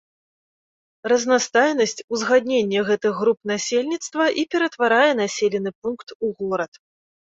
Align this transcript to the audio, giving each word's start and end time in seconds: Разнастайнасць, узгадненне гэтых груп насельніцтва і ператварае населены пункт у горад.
Разнастайнасць, 1.11 1.93
узгадненне 2.17 2.79
гэтых 2.89 3.13
груп 3.25 3.39
насельніцтва 3.53 4.23
і 4.43 4.49
ператварае 4.57 5.07
населены 5.23 5.69
пункт 5.85 6.07
у 6.25 6.35
горад. 6.41 6.73